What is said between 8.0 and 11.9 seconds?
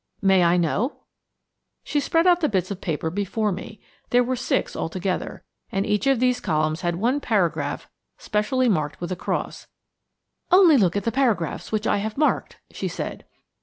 specially marked with a cross. "Only look at the paragraphs which